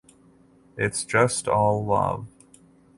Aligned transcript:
It’s 0.79 1.05
just 1.05 1.47
all 1.47 1.85
love. 1.85 2.25